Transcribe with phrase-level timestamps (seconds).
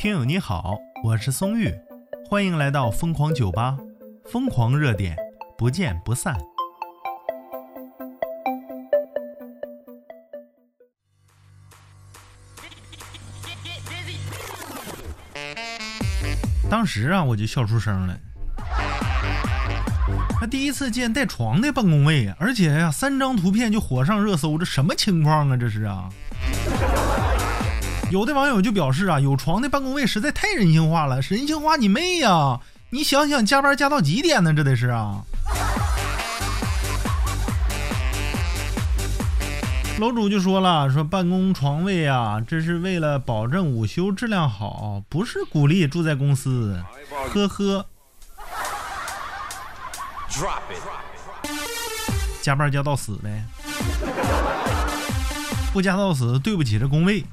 [0.00, 1.70] 听友你好，我是松玉，
[2.26, 3.76] 欢迎来到疯狂酒吧，
[4.24, 5.14] 疯狂热点，
[5.58, 6.34] 不见不散。
[16.70, 18.18] 当时啊，我就笑出声了。
[20.40, 25.58] 他第一次见带床的办公位，而且呀，三张图片就火上热搜，这什么情况啊？
[25.58, 26.08] 这是啊！
[28.10, 32.60] 有的网友就表示啊，有床的办公位实在太人性化了，人性化你妹呀！
[32.90, 34.52] 你想想，加班加到几点呢？
[34.52, 35.22] 这得是啊！
[40.00, 46.82] 楼主就说了，说办公床位啊，这是为了保证午休质量好，不是鼓励住在公司。
[47.32, 47.86] 呵呵。
[52.42, 53.44] 加班加到死呗，
[55.72, 57.24] 不加到死对不起这工位。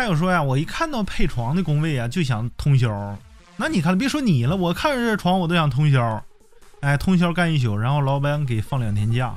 [0.00, 3.18] 还有说呀，我一看到配床的工位啊，就想通宵。
[3.58, 6.24] 那你看，别说你了，我看着这床我都想通宵。
[6.80, 9.34] 哎，通宵干一宿，然后老板给放两天假，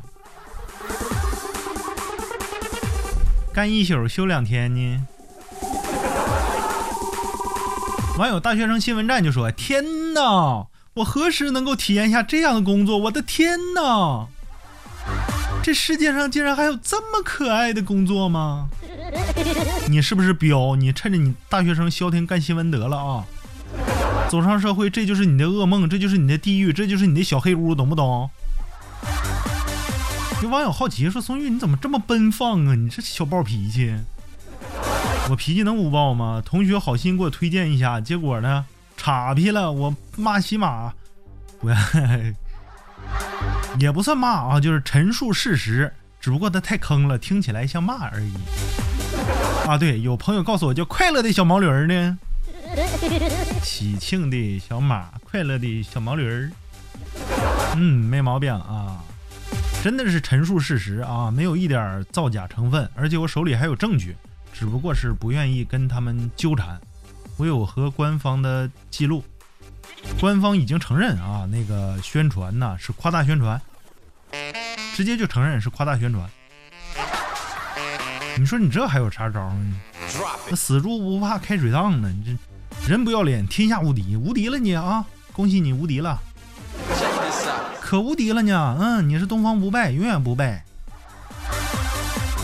[3.53, 5.05] 干一宿休两天呢。
[8.17, 12.97] 网友大学生新闻站就说：“天哪，我何时能够体验一下这样的工作？
[12.97, 14.27] 我的天哪，
[15.63, 18.67] 这世界上竟然还有这么可爱的工作吗？
[19.87, 20.75] 你是不是彪？
[20.75, 23.25] 你趁着你大学生消停干新闻得了啊！
[24.29, 28.29] 走上社会，这就是你的噩梦，这就是你的地狱，这就是你的小黑屋，懂不懂？”
[30.43, 32.75] 有网友好奇说：“宋玉，你怎么这么奔放啊？
[32.75, 33.95] 你这小暴脾气。”
[35.31, 36.43] 我脾气能不暴吗？
[36.45, 38.65] 同学好心给我推荐一下，结果呢，
[38.97, 39.71] 岔劈了。
[39.71, 40.91] 我骂骑马，
[41.61, 41.75] 不要，
[43.79, 45.91] 也不算骂啊，就是陈述事实。
[46.19, 48.33] 只不过他太坑了，听起来像骂而已。
[49.67, 52.17] 啊，对，有朋友告诉我叫快乐的小毛驴儿呢，
[53.61, 56.49] 喜庆的小马，快乐的小毛驴儿。
[57.75, 59.03] 嗯，没毛病啊，
[59.83, 64.15] 真的是陈述事实啊，没有一点造假成分，而且我手里还有证据。
[64.53, 66.79] 只不过是不愿意跟他们纠缠，
[67.35, 69.21] 我有和官方的记录，
[70.19, 73.61] 官方已经承认啊，那个宣传呢是夸大宣传，
[74.95, 76.29] 直接就承认是夸大宣传。
[78.37, 79.75] 你说你这还有啥招呢？
[80.49, 82.09] 那死猪不怕开水烫呢？
[82.09, 82.37] 你
[82.81, 85.05] 这人不要脸，天下无敌，无敌了你啊！
[85.31, 86.21] 恭喜你无敌了，
[87.81, 88.77] 可无敌了呢！
[88.79, 90.63] 嗯，你是东方不败，永远不败。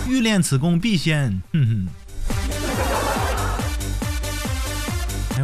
[0.07, 1.41] 欲练此功，必先……
[1.53, 1.87] 哼哼。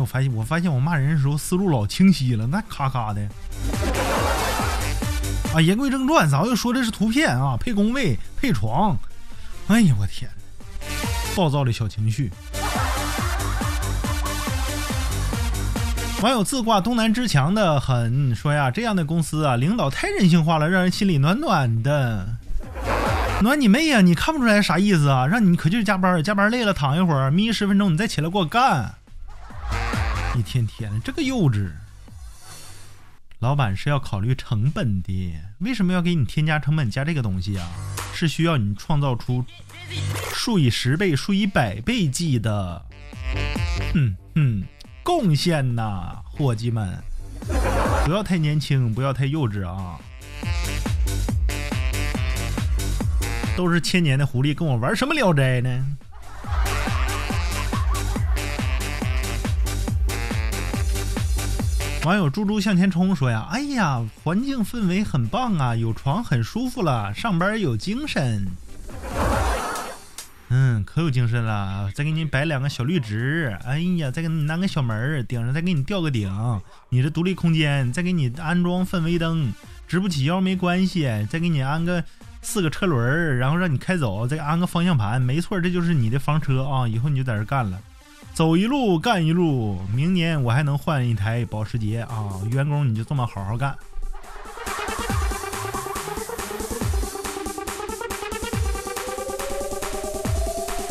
[0.05, 3.27] 我发现，我发现我骂人的时候思路老清晰了，那咔咔的。
[5.51, 8.95] 啊，言归正传，咱又说的是图片啊，配工位、配床。
[9.65, 10.29] 哎呀，我天！
[11.35, 12.31] 暴躁的小情绪。
[16.21, 22.27] 网友自挂东南之强的很，说呀，这样的公司啊，领导太人性化了，让人心里暖暖的。
[23.41, 24.01] 暖你妹呀！
[24.01, 25.25] 你看不出来啥意思啊？
[25.25, 28.93] 让你可劲加班，加班累了躺一会儿，眯十分钟，你再起来给我干。
[30.37, 31.71] 一天天的这个幼稚。
[33.39, 37.67] 老板是要考虑成本的，为什么要给你添加成本加这个东西啊？
[38.13, 39.43] 是需要你创造出
[40.33, 42.85] 数以十倍、数以百倍计的，
[43.93, 44.63] 哼哼，
[45.03, 46.97] 贡献呐，伙计们，
[48.05, 49.99] 不要太年轻，不要太幼稚啊。
[53.57, 55.85] 都是千年的狐狸，跟我玩什么聊斋呢？
[62.05, 68.45] 网友猪猪向前冲说呀：“哎呀，环境氛围很棒啊，有床很舒服了，上班有精神。
[70.49, 71.91] 嗯，可有精神了。
[71.95, 76.31] 再给你摆两个小绿植，哎呀，再给你安个小门儿顶上再给你吊个顶。
[76.89, 79.51] 你这独立空间，再给你安装氛围灯，
[79.87, 82.03] 直不起腰没关系，再给你安个。”
[82.43, 86.87] 四个车轮儿，然后让你开走，再安个方向盘，没错，这就是你的房车啊！
[86.87, 87.81] 以后你就在这干了，
[88.35, 92.41] 走一路干一路，明年我还能换一台保时捷啊！
[92.51, 93.73] 员工你就这么好好干。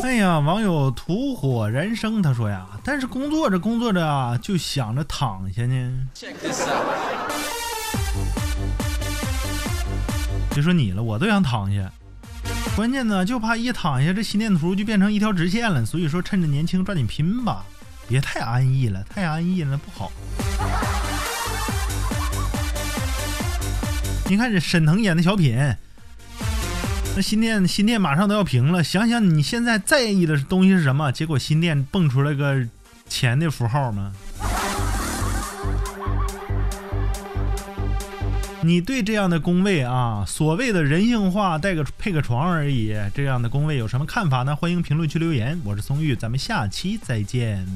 [0.01, 6.07] 哎呀，网友土火燃生他说呀，但是工作着工作着啊，就想着躺下呢。
[10.49, 11.91] 别说你了，我都想躺下。
[12.75, 15.85] 关键呢，就怕一躺下，这心电图就变成一条直线了。
[15.85, 17.63] 所以说，趁着年轻，抓紧拼吧，
[18.05, 20.11] 别太安逸了，太安逸了不好。
[24.27, 25.57] 你看这沈腾演的小品，
[27.15, 31.13] 那心电心电马上都要平了，想想你现在在意的东西是什么？
[31.13, 32.67] 结果心电蹦出来个
[33.07, 34.11] 钱的符号吗？
[38.65, 44.55] 你对这样的工位啊，所谓的人性化带个配个床而已，这样的工位有什么看法呢？
[44.55, 45.61] 欢迎评论区留言。
[45.63, 47.67] 我是松玉，咱们下期再见。